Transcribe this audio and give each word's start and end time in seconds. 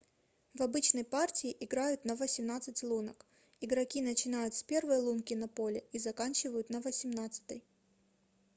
в 0.55 0.63
обычной 0.63 1.03
партии 1.05 1.55
играют 1.59 2.05
на 2.05 2.15
восемнадцать 2.15 2.81
лунок 2.81 3.23
игроки 3.59 4.01
начинают 4.01 4.55
с 4.55 4.63
первой 4.63 4.97
лунки 4.97 5.35
на 5.35 5.47
поле 5.47 5.83
и 5.91 5.99
заканчивают 5.99 6.71
на 6.71 6.81
восемнадцатой 6.81 7.63